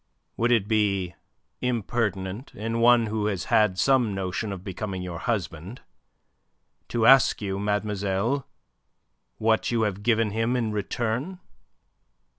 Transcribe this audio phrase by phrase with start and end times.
[0.35, 1.13] Would it be
[1.61, 5.81] impertinent in one who has had some notion of becoming your husband,
[6.87, 8.47] to ask you, mademoiselle,
[9.37, 11.39] what you have given him in return?"